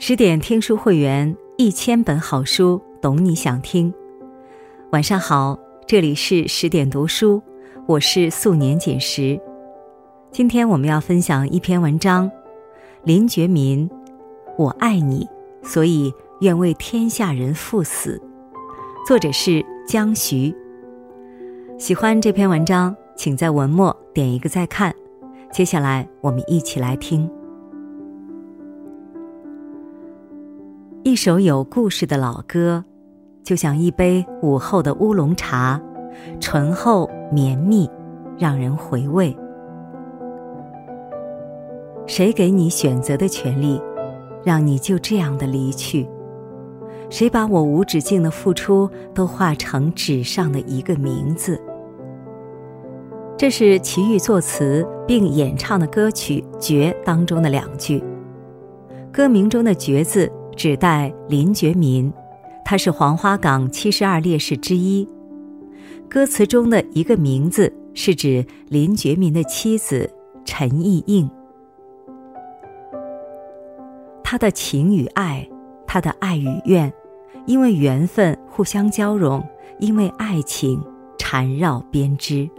[0.00, 3.92] 十点听书会员，一千本好书，懂你想听。
[4.92, 7.42] 晚上好，这里是十点读书，
[7.84, 9.38] 我是素年锦时。
[10.30, 12.30] 今天我们要分享一篇文章，
[13.02, 13.90] 林觉民：
[14.56, 15.26] 我爱你，
[15.64, 18.22] 所以愿为天下人赴死。
[19.04, 20.54] 作者是江徐。
[21.76, 24.94] 喜欢这篇文章，请在文末点一个再看。
[25.52, 27.28] 接下来我们一起来听。
[31.08, 32.84] 一首有故事的老歌，
[33.42, 35.80] 就像一杯午后的乌龙茶，
[36.38, 37.88] 醇厚绵密，
[38.36, 39.34] 让人回味。
[42.06, 43.80] 谁给你选择的权利，
[44.44, 46.06] 让你就这样的离去？
[47.08, 51.58] 谁把我无止境的付出都化成纸上的一个名字？
[53.34, 58.04] 这是齐豫作词并演唱的歌曲《绝》当中的两句。
[59.10, 60.30] 歌名中的“绝”字。
[60.58, 62.12] 指代林觉民，
[62.64, 65.08] 他是黄花岗七十二烈士之一。
[66.10, 70.12] 歌词中的一个名字是指林觉民的妻子
[70.44, 71.30] 陈意应。
[74.24, 75.48] 他的情与爱，
[75.86, 76.92] 他的爱与怨，
[77.46, 79.40] 因为缘分互相交融，
[79.78, 80.84] 因为爱情
[81.18, 82.50] 缠绕编织。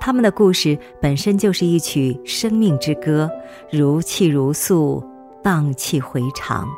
[0.00, 3.28] 他们的故事本身就是一曲生命之歌，
[3.68, 5.02] 如泣如诉，
[5.42, 6.68] 荡气回肠。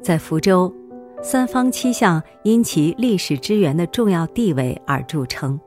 [0.00, 0.72] 在福州，
[1.22, 5.58] 三坊七巷因其历史之源的重要地位而著称。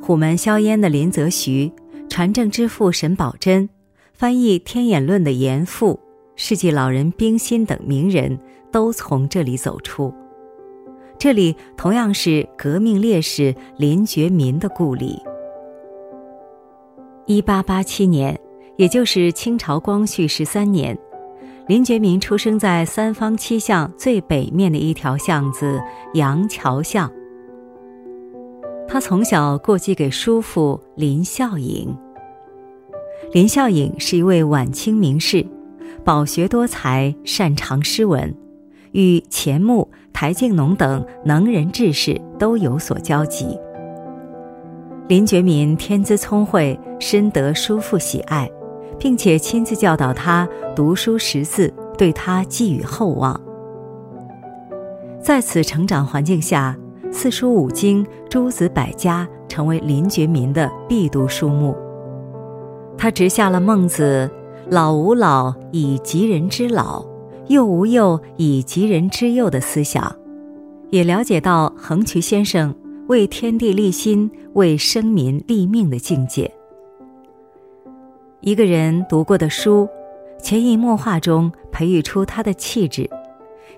[0.00, 1.70] 虎门销烟的林则徐、
[2.08, 3.68] 船政之父沈葆桢、
[4.12, 5.98] 翻译《天演论》的严复、
[6.36, 8.38] 世纪老人冰心等名人
[8.70, 10.12] 都从这里走出。
[11.18, 15.20] 这里同样是革命烈士林觉民的故里。
[17.26, 18.38] 一八八七年，
[18.76, 20.96] 也就是清朝光绪十三年。
[21.66, 25.80] 林觉民出生在三坊七巷最北面的一条巷子
[26.12, 27.10] 杨桥巷。
[28.86, 31.96] 他从小过继给叔父林孝颖。
[33.32, 35.44] 林孝颖是一位晚清名士，
[36.04, 38.34] 饱学多才，擅长诗文，
[38.92, 43.58] 与钱穆、台静农等能人志士都有所交集。
[45.08, 48.50] 林觉民天资聪慧，深得叔父喜爱。
[48.98, 53.40] 并且亲自教导他读书识字，对他寄予厚望。
[55.22, 56.76] 在此成长环境下，
[57.10, 61.76] 四书五经、诸子百家成为林觉民的必读书目。
[62.96, 64.30] 他植下了“孟子
[64.68, 67.04] 老吾老以及人之老，
[67.48, 70.14] 幼吾幼以及人之幼”的思想，
[70.90, 72.74] 也了解到横渠先生
[73.08, 76.52] 为天地立心、为生民立命的境界。
[78.44, 79.88] 一个人读过的书，
[80.38, 83.08] 潜移默化中培育出他的气质，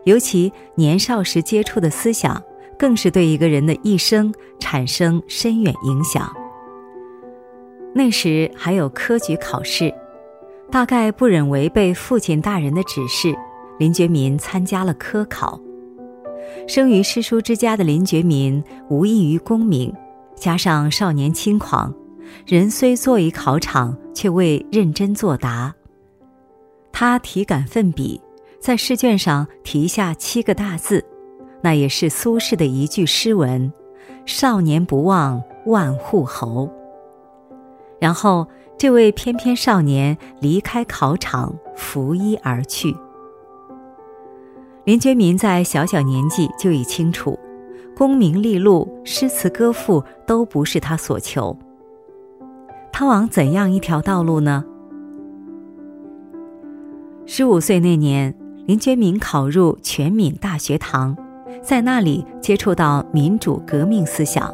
[0.02, 2.42] 尤其年少时接触的思想，
[2.76, 6.28] 更是对一个人的一生产生深远影响。
[7.94, 9.94] 那时还有科举考试，
[10.68, 13.36] 大概不忍违背父亲大人的指示，
[13.78, 15.60] 林觉民参加了科考。
[16.66, 19.94] 生于诗书之家的林觉民，无异于功名，
[20.34, 21.94] 加上少年轻狂。
[22.46, 25.74] 人虽坐于考场，却未认真作答。
[26.92, 28.20] 他题感奋笔，
[28.58, 31.04] 在试卷上题下七个大字，
[31.62, 33.72] 那也是苏轼的一句诗文
[34.24, 36.70] ：“少年不忘万户侯。”
[38.00, 38.46] 然后，
[38.78, 42.94] 这位翩翩少年离开考场，拂衣而去。
[44.84, 47.38] 林觉民在小小年纪就已清楚，
[47.96, 51.56] 功名利禄、诗词歌赋都不是他所求。
[52.98, 54.64] 他往怎样一条道路呢？
[57.26, 58.34] 十五岁那年，
[58.64, 61.14] 林觉民考入全闽大学堂，
[61.60, 64.50] 在那里接触到民主革命思想，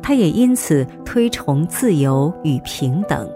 [0.00, 3.30] 他也因此推崇自由与平等。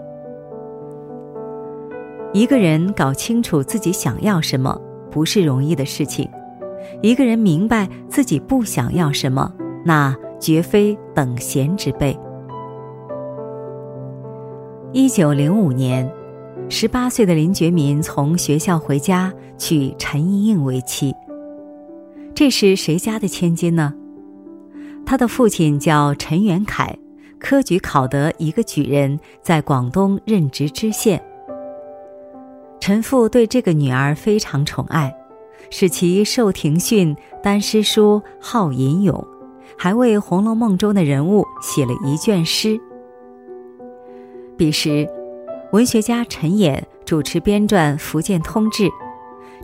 [2.33, 4.75] 一个人搞清楚自己想要什么
[5.11, 6.27] 不是容易的事情，
[7.03, 9.53] 一个人明白自己不想要什么，
[9.85, 12.17] 那绝非等闲之辈。
[14.95, 16.07] 一九零五年，
[16.69, 21.11] 十八岁的林觉民从学校回家，娶陈意应为妻。
[22.35, 23.91] 这是谁家的千金呢？
[25.03, 26.95] 他的父亲叫陈元凯，
[27.39, 31.19] 科举考得一个举人，在广东任职知县。
[32.79, 35.11] 陈父对这个女儿非常宠爱，
[35.71, 39.27] 使其受庭训、丹诗书、好吟咏，
[39.75, 42.79] 还为《红楼梦》中的人物写了一卷诗。
[44.63, 45.05] 彼时，
[45.73, 48.83] 文学家陈衍主持编撰《福建通志》，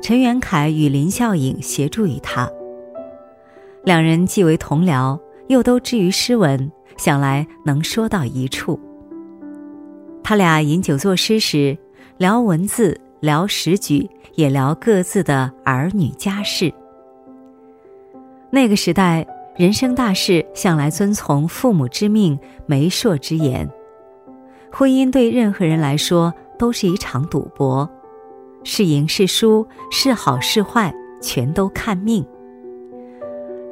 [0.01, 2.51] 陈元凯与林孝颖协助于他。
[3.85, 5.17] 两人既为同僚，
[5.47, 8.77] 又都知于诗文，想来能说到一处。
[10.21, 11.77] 他俩饮酒作诗时，
[12.17, 14.05] 聊文字，聊时局，
[14.35, 16.73] 也聊各自的儿女家事。
[18.51, 19.25] 那个时代，
[19.55, 23.65] 人生大事向来遵从父母之命、媒妁之言。
[24.71, 27.89] 婚姻对任何人来说都是一场赌博，
[28.63, 32.25] 是赢是输，是好是坏，全都看命。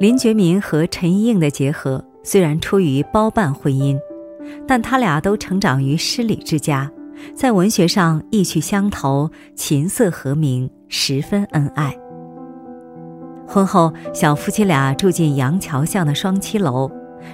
[0.00, 3.98] 林觉民和陈意应的结合虽然出于包办婚姻，
[4.66, 6.90] 但他俩都成长于诗礼之家，
[7.34, 11.96] 在文学上意趣相投，琴瑟和鸣，十分恩爱。
[13.46, 16.90] 婚后，小夫妻俩住进杨桥巷的双七楼，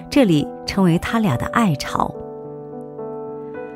[0.08, 2.14] 这里成为他俩的爱巢。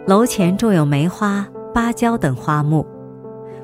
[0.08, 2.86] 楼前种有梅花、芭蕉等花木，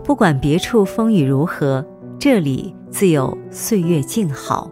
[0.05, 1.83] 不管别处风雨如何，
[2.19, 4.71] 这里自有岁月静好。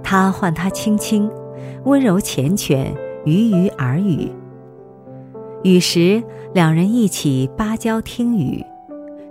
[0.00, 1.28] 他唤他青青，
[1.82, 2.92] 温柔缱绻，
[3.24, 4.30] 鱼鱼耳语。
[5.64, 6.22] 雨时，
[6.54, 8.64] 两人一起芭蕉听雨；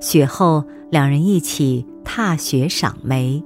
[0.01, 1.88] 雪后，两人一起。
[2.04, 3.42] 踏雪赏梅，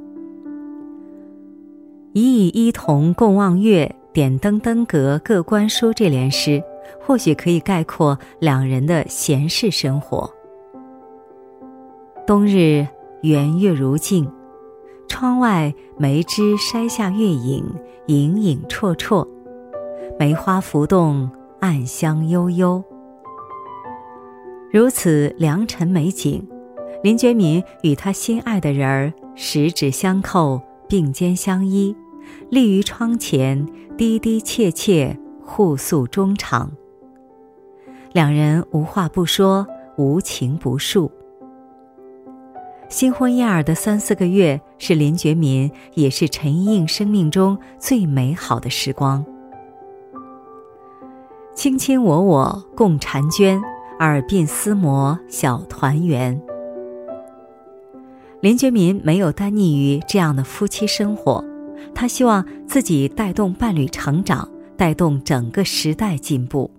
[2.13, 5.93] 一以一同共望月，点灯登阁各观书。
[5.93, 6.63] 这联诗
[6.99, 10.29] 或许可以概括两人的闲适生活。
[12.25, 12.87] 冬日
[13.21, 14.31] 圆月如镜，
[15.07, 17.63] 窗外梅枝筛下月影，
[18.07, 19.27] 影影绰绰，
[20.19, 21.29] 梅花浮动，
[21.59, 22.83] 暗香悠悠。
[24.71, 26.45] 如此良辰美景。
[27.03, 30.59] 林觉民与他心爱的人儿十指相扣，
[30.89, 31.95] 并肩相依，
[32.49, 33.63] 立于窗前，
[33.95, 35.15] 低低切切，
[35.45, 36.71] 互诉衷肠。
[38.11, 41.11] 两人无话不说，无情不述。
[42.87, 49.25] 新婚燕尔的三四个月，是林觉民也是陈意应生命中最美好的时光。
[51.55, 53.61] 卿卿我我共婵娟，
[53.99, 56.39] 耳鬓厮磨小团圆。
[58.41, 61.43] 林觉民没有单溺于这样的夫妻生活，
[61.95, 66.69] 他希望自己带动伴侣成长，带动整个时代进步。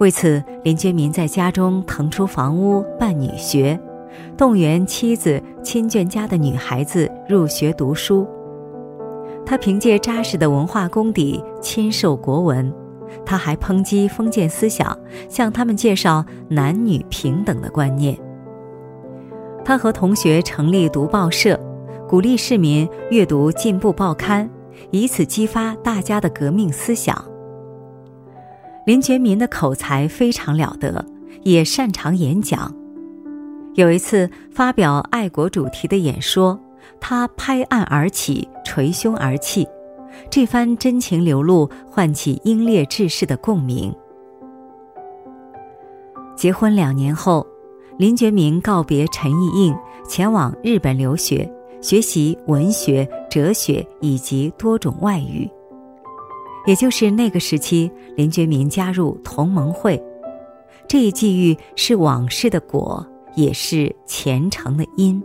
[0.00, 3.78] 为此，林觉民在家中腾出房屋办女学，
[4.36, 8.26] 动员妻子亲眷家的女孩子入学读书。
[9.46, 12.72] 他凭借扎实的文化功底亲授国文，
[13.26, 14.98] 他还抨击封建思想，
[15.28, 18.18] 向他们介绍男女平等的观念。
[19.64, 21.58] 他和同学成立读报社，
[22.08, 24.48] 鼓励市民阅读进步报刊，
[24.90, 27.24] 以此激发大家的革命思想。
[28.86, 31.04] 林觉民的口才非常了得，
[31.42, 32.74] 也擅长演讲。
[33.74, 36.60] 有一次发表爱国主题的演说，
[37.00, 39.66] 他拍案而起，捶胸而泣，
[40.30, 43.94] 这番真情流露唤起英烈志士的共鸣。
[46.36, 47.46] 结婚两年后。
[47.96, 49.72] 林觉民告别陈意应，
[50.08, 51.48] 前往日本留学，
[51.84, 55.46] 学习文学、哲学以及多种外语。
[56.66, 60.02] 也就是那个时期，林觉民加入同盟会。
[60.88, 65.22] 这一际遇是往事的果，也是前程的因。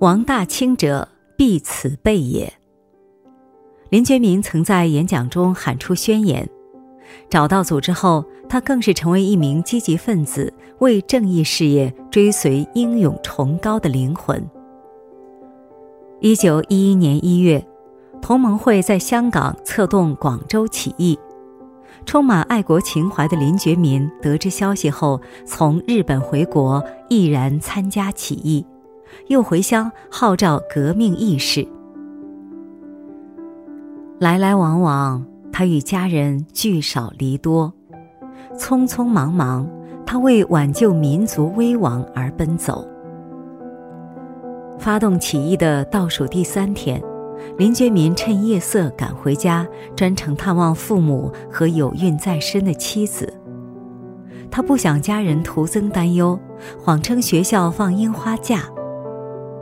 [0.00, 2.52] 王大清者，必此辈也。
[3.88, 6.46] 林觉民曾在演讲中喊出宣言。
[7.28, 14.42] 找到组织后，他更是成为一名积极分子，为正义事业追随英勇崇高的灵魂。
[16.20, 17.66] 一九一一年一月，
[18.20, 21.18] 同盟会在香港策动广州起义，
[22.06, 28.64] 充满爱国情怀的林觉民得知消息后，从日本回国，毅然参加起义，
[29.26, 31.66] 又回乡号召革命义士。
[34.20, 35.31] 来来往往。
[35.52, 37.70] 他与家人聚少离多，
[38.56, 39.68] 匆匆忙忙，
[40.06, 42.88] 他为挽救民族危亡而奔走。
[44.78, 47.00] 发动起义的倒数第三天，
[47.58, 53.32] 林觉民趁夜色赶回家，专程探望父母和有孕在身的妻子。
[54.50, 56.38] 他不想家人徒增担忧，
[56.82, 58.62] 谎称学校放樱花假。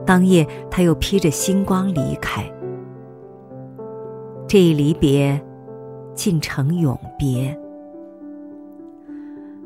[0.07, 2.45] 当夜，他又披着星光离开。
[4.47, 5.41] 这一离别。
[6.21, 7.59] 竟成永别，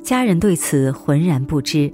[0.04, 1.92] 家人对此浑然不知。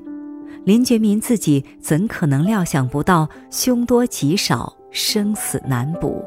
[0.66, 6.22] 林觉民自己怎可能料想不到凶多吉少，生死难卜？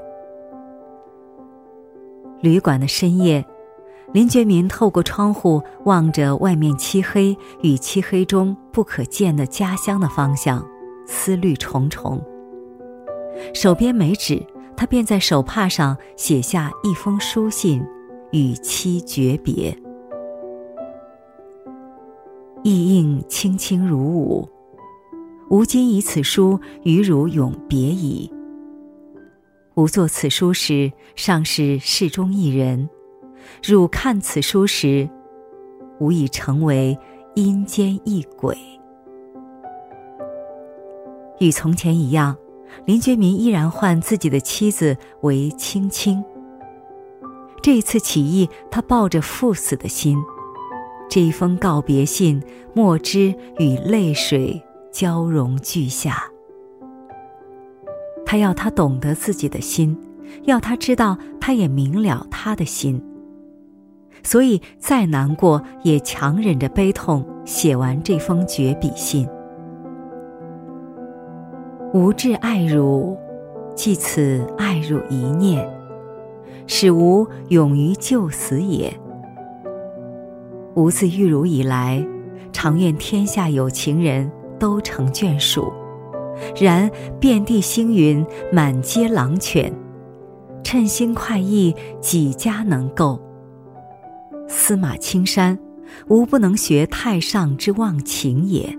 [2.41, 3.45] 旅馆的深夜，
[4.13, 10.67] 林觉民透过窗户望着外面漆黑与漆黑中不可见的家乡的方向，
[11.05, 12.19] 思虑重重。
[13.53, 14.43] 手边没纸，
[14.75, 17.85] 他便在手帕上写下一封书信，
[18.33, 19.77] 与妻诀别。
[22.63, 24.49] 意应轻轻如舞，
[25.51, 28.33] 吾今以此书与汝永别矣。
[29.75, 32.89] 吾作此书时，尚是世中一人。
[33.61, 35.07] 汝看此书时，
[35.99, 36.97] 吾已成为
[37.35, 38.57] 阴间一鬼。
[41.39, 42.35] 与从前一样，
[42.85, 46.23] 林觉民依然唤自己的妻子为青青。
[47.63, 50.21] 这次起义，他抱着赴死的心，
[51.09, 52.43] 这一封告别信，
[52.73, 56.25] 墨汁与泪水交融俱下。
[58.25, 59.97] 他要他懂得自己的心，
[60.43, 63.01] 要他知道，他也明了他的心。
[64.23, 69.25] 所以，再难过也强忍着悲痛写完这封绝笔信。
[71.93, 73.17] 吾至爱汝，
[73.73, 75.65] 即此爱汝一念，
[76.67, 78.93] 使吾勇于就死也。
[80.75, 82.05] 吾自遇汝以来，
[82.51, 85.71] 常愿天下有情人都成眷属，
[86.59, 86.89] 然
[87.19, 89.71] 遍地星云，满街狼犬，
[90.63, 93.21] 称心快意，几家能够？
[94.47, 95.57] 司马青山，
[96.07, 98.77] 吾不能学太上之忘情也。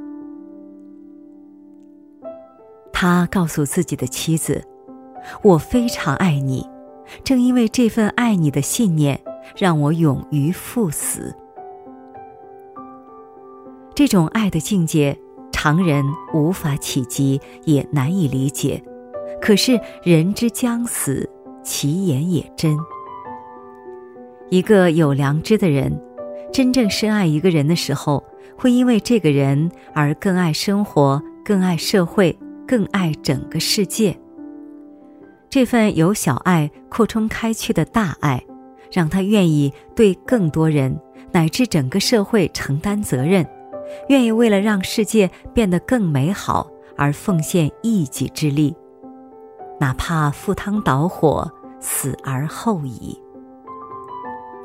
[2.93, 4.63] 他告诉自己的妻子
[5.43, 6.67] ：“我非常爱你，
[7.23, 9.21] 正因为这份爱你的信念，
[9.57, 11.35] 让我勇于赴死。”
[13.95, 15.17] 这种爱的境界，
[15.53, 18.83] 常人无法企及，也难以理解。
[19.41, 21.29] 可是人之将死，
[21.63, 22.77] 其言也真。
[24.51, 26.01] 一个有良知的人，
[26.53, 28.23] 真正深爱一个人的时候，
[28.57, 34.17] 会因为这个人而更爱生活，更爱社会，更爱整个世界。
[35.55, 38.45] 这份由小爱扩充开去的大爱，
[38.91, 43.47] 让他愿意对更多人乃至整个社会承担责任，
[44.09, 48.75] 愿意为了让世界变得更美好而奉献一己之力，
[49.79, 53.17] 哪怕赴汤蹈火，死而后已。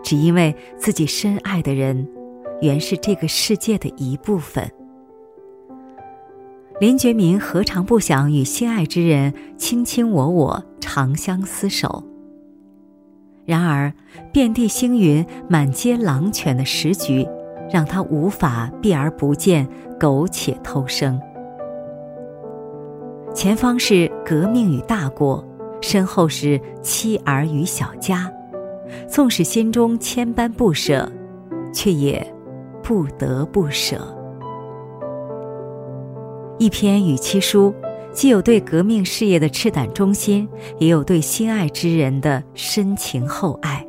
[0.04, 2.10] 只因为自己深爱的人，
[2.64, 4.68] 原是这个世界的一部分。
[6.80, 12.04] 林觉民何尝不想与心爱之人卿卿我我、长相厮守？
[13.46, 13.92] 然而，
[14.32, 17.28] 遍地星云、满街狼犬的时局，
[17.70, 19.68] 让他无法避而不见，
[20.00, 21.20] 苟且偷生。
[23.36, 25.46] 前方是革命与大国，
[25.82, 28.32] 身后是妻儿与小家。
[29.08, 31.12] 纵使心中千般不舍，
[31.74, 32.26] 却也
[32.82, 34.16] 不得不舍。
[36.60, 37.74] 一篇与妻书，
[38.12, 40.48] 既有对革命事业的赤胆忠心，
[40.78, 43.88] 也有对心爱之人的深情厚爱。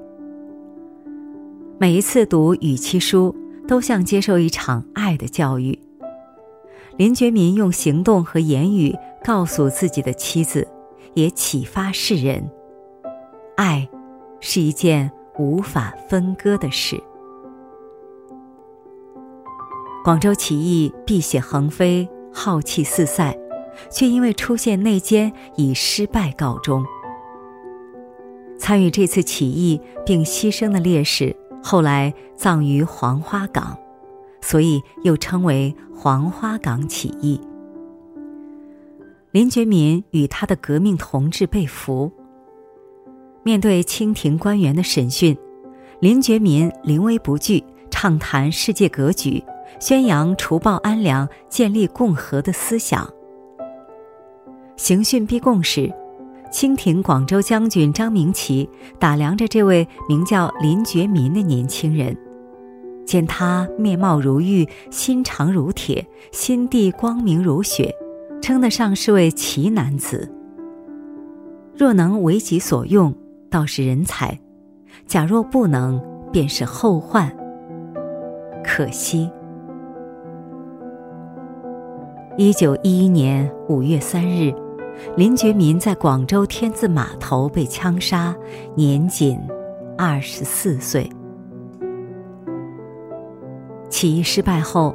[1.79, 3.35] 每一次读与妻书，
[3.67, 5.77] 都像接受一场爱的教育。
[6.97, 10.69] 林觉民用行动和言语告诉自己的妻子，
[11.15, 12.49] 也启发世人：
[13.57, 13.89] 爱。
[14.43, 16.99] 是一件无法分割的事。
[20.03, 23.35] 广州起义碧血横飞，浩气四散，
[23.91, 26.85] 却因为出现内奸，以失败告终。
[28.59, 33.77] 参与这次起义并牺牲的烈士，后来葬于黄花岗，
[34.41, 37.41] 所以又称为黄花岗起义。
[39.33, 42.13] 林觉民与他的革命同志被俘。
[43.43, 45.37] 面对清廷官员的审讯，
[46.01, 49.43] 林觉民临危不惧，畅谈世界格局，
[49.79, 53.09] 宣扬除暴安良、建立共和的思想。
[54.77, 55.93] 刑讯逼供时，
[56.51, 62.17] 清廷广州将军张明奇打量着这位名叫林觉民的年轻人，
[63.07, 67.95] 见他面貌如玉，心肠如铁，心地光明如雪，
[68.43, 70.31] 称得上是位奇男子。
[71.77, 73.15] 若能为己所用。
[73.51, 74.39] 倒是人才，
[75.09, 76.01] 假若不能，
[76.31, 77.37] 便是后患。
[78.63, 79.29] 可惜。
[82.41, 84.51] 一九一一年五月三日，
[85.15, 88.35] 林觉民在广州天字码头被枪杀，
[88.75, 89.39] 年仅
[89.99, 91.07] 二十四岁。
[93.91, 94.95] 起义失败后，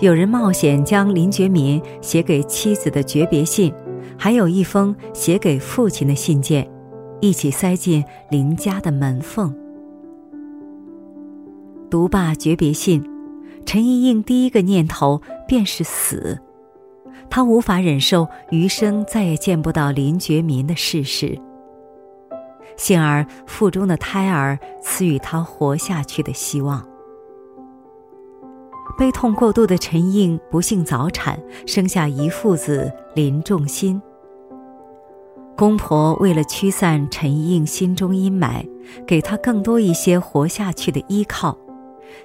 [0.00, 3.72] 有人冒险将林觉民写给妻子的诀别信，
[4.18, 6.68] 还有一封写给父亲的信件。
[7.20, 9.54] 一起塞进林家的门缝。
[11.88, 13.08] 读罢诀别信，
[13.64, 16.40] 陈莹莹第一个念头便是死。
[17.34, 21.40] 她无法忍受余生再也见不到林觉民的事实。
[22.76, 26.86] 幸而腹中的胎儿赐予她活下去的希望。
[28.98, 34.00] 悲痛过度的陈应不幸早产，生下一父子林仲新。
[35.56, 38.62] 公婆为了驱散陈应心中阴霾，
[39.06, 41.56] 给他更多一些活下去的依靠，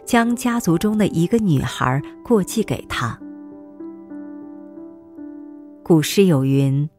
[0.03, 3.17] 将家族中的一个女孩过继给他。
[5.87, 6.89] 古诗有云：“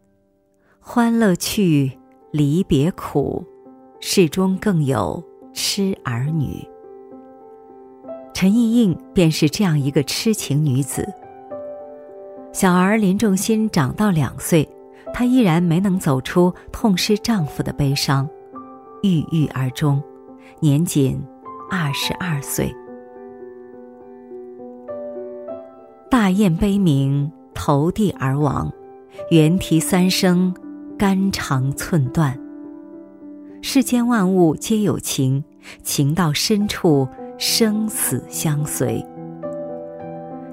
[0.81, 1.93] 欢乐去，
[2.31, 3.45] 离别苦，
[4.01, 6.67] 世中更有痴儿女。”
[8.33, 11.07] 陈意应便是这样一个痴情女子。
[12.51, 14.67] 小儿林仲新长到两岁，
[15.13, 18.27] 她依然没能走出痛失丈夫的悲伤，
[19.03, 20.03] 郁郁而终，
[20.61, 21.23] 年仅
[21.71, 22.75] 二十二岁。
[26.11, 28.73] 大雁悲鸣，投地而亡，
[29.31, 30.55] 猿啼三声，
[30.99, 32.39] 肝肠寸断。
[33.63, 35.45] 世间万物皆有情，
[35.83, 37.09] 情到深处。
[37.41, 39.01] 生死相随，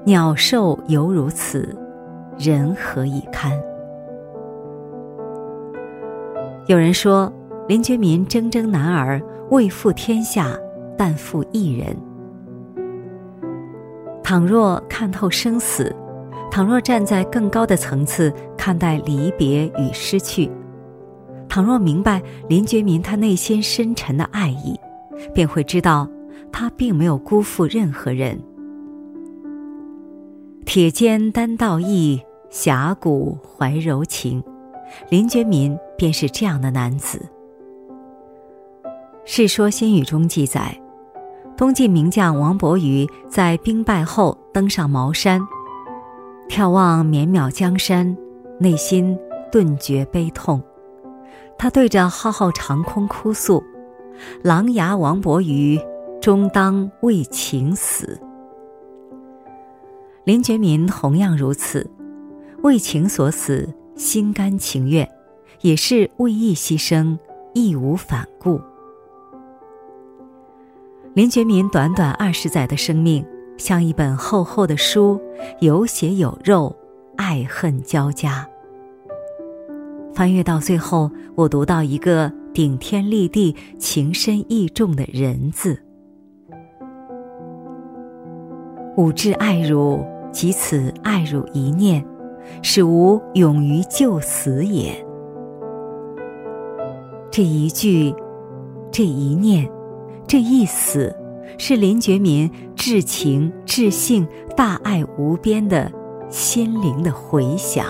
[0.04, 1.76] 鸟兽犹如此，
[2.38, 3.50] 人何以堪？
[6.68, 7.32] 有人说，
[7.66, 9.20] 林觉民铮铮男儿，
[9.50, 10.56] 未负天下，
[10.96, 11.96] 但负一人。
[14.22, 15.92] 倘若看透生死，
[16.52, 18.32] 倘若站在更高的层次
[18.66, 20.50] 看待离别与失去，
[21.48, 24.76] 倘若明白林觉民他内心深沉的爱意，
[25.32, 26.08] 便会知道。
[26.50, 28.42] 他并没有辜负任何人。
[30.64, 32.20] 铁肩担道义，
[32.50, 34.42] 侠骨怀柔情，
[35.10, 37.24] 林觉民便是这样的男子。
[39.24, 40.76] 《世说新语》中记载，
[41.56, 45.40] 东晋名将王伯瑜在兵败后登上茅山，
[46.48, 48.16] 眺望绵渺江山，
[48.58, 49.18] 内心
[49.50, 50.62] 顿觉悲痛。
[51.58, 53.62] 他对着浩浩长空哭诉
[54.42, 55.78] ：“狼牙王伯瑜。”
[56.18, 58.18] 终当为情死。
[60.24, 61.88] 林觉民同样如此，
[62.64, 65.08] 为情所死，心甘情愿，
[65.60, 67.16] 也是为义牺牲，
[67.54, 68.60] 义无反顾。
[71.14, 73.24] 林觉民短短二十载的生命，
[73.56, 75.20] 像一本厚厚的书，
[75.60, 76.74] 有血有肉，
[77.16, 78.46] 爱恨交加。
[80.14, 85.78] 翻阅到最后，我读到一个顶天立地、情深意重的人字。
[88.96, 90.02] 吾至爱汝，
[90.32, 92.02] 即此爱汝一念，
[92.62, 94.92] 使吾勇于就死也。
[97.30, 98.14] 这一句，
[98.90, 99.70] 这一念，
[100.26, 101.14] 这一死，
[101.58, 104.26] 是林觉民至情至性、
[104.56, 105.92] 大爱无边的
[106.28, 107.86] 心灵的回响。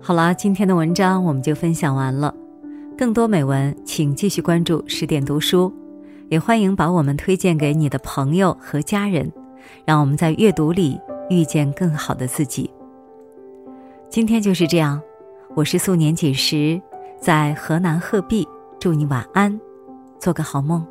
[0.00, 2.34] 好了，今天的文章我们就分享完了。
[2.96, 5.72] 更多美文，请继续关注十点读书，
[6.28, 9.30] 也欢迎把我们推荐给你的朋友和家人，
[9.84, 12.68] 让我们在阅读里遇见更好的自己。
[14.08, 15.00] 今天就是这样，
[15.54, 16.80] 我是素年锦时，
[17.20, 18.48] 在河南鹤壁，
[18.80, 19.60] 祝你晚安，
[20.18, 20.84] 做个好梦。